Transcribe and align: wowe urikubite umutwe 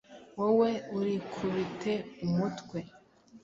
wowe 0.37 0.69
urikubite 0.97 1.93
umutwe 2.25 2.79